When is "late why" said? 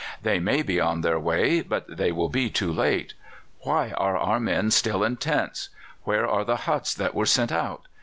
2.73-3.91